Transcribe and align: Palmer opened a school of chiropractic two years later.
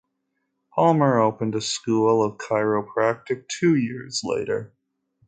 Palmer 0.73 1.19
opened 1.19 1.53
a 1.53 1.61
school 1.61 2.25
of 2.25 2.39
chiropractic 2.39 3.47
two 3.47 3.75
years 3.75 4.21
later. 4.23 4.73